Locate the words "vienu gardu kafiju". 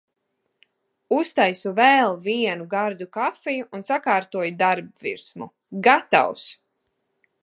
2.23-3.67